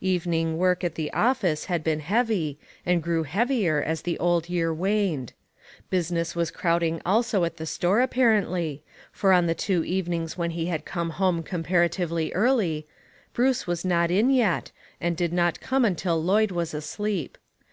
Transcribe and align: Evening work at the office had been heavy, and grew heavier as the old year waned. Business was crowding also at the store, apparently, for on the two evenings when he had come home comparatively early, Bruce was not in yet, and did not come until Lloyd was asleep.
Evening 0.00 0.58
work 0.58 0.82
at 0.82 0.96
the 0.96 1.12
office 1.12 1.66
had 1.66 1.84
been 1.84 2.00
heavy, 2.00 2.58
and 2.84 3.00
grew 3.04 3.22
heavier 3.22 3.80
as 3.80 4.02
the 4.02 4.18
old 4.18 4.48
year 4.48 4.74
waned. 4.74 5.32
Business 5.90 6.34
was 6.34 6.50
crowding 6.50 7.00
also 7.06 7.44
at 7.44 7.56
the 7.56 7.66
store, 7.66 8.00
apparently, 8.00 8.82
for 9.12 9.32
on 9.32 9.46
the 9.46 9.54
two 9.54 9.84
evenings 9.84 10.36
when 10.36 10.50
he 10.50 10.66
had 10.66 10.84
come 10.84 11.10
home 11.10 11.40
comparatively 11.44 12.32
early, 12.32 12.88
Bruce 13.32 13.68
was 13.68 13.84
not 13.84 14.10
in 14.10 14.28
yet, 14.30 14.72
and 15.00 15.16
did 15.16 15.32
not 15.32 15.60
come 15.60 15.84
until 15.84 16.20
Lloyd 16.20 16.50
was 16.50 16.74
asleep. 16.74 17.38